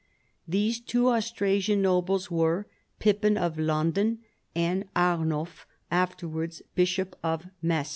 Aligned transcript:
These 0.47 0.79
two 0.81 1.09
Austrasian 1.09 1.79
nobles 1.83 2.31
were 2.31 2.65
Pip])in 2.99 3.37
"of 3.37 3.59
Landen" 3.59 4.17
and 4.71 4.85
Arnulf, 4.95 5.67
afterwards 5.91 6.63
Bishop 6.73 7.15
of 7.23 7.45
Metz. 7.61 7.89